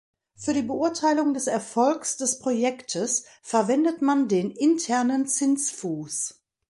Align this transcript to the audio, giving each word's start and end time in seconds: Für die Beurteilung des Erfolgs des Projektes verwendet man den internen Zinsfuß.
Für 0.35 0.55
die 0.55 0.63
Beurteilung 0.63 1.35
des 1.35 1.45
Erfolgs 1.45 2.17
des 2.17 2.39
Projektes 2.39 3.25
verwendet 3.43 4.01
man 4.01 4.27
den 4.27 4.49
internen 4.49 5.27
Zinsfuß. 5.27 6.41